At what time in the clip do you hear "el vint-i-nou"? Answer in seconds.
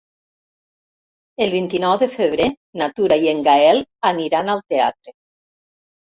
1.45-1.97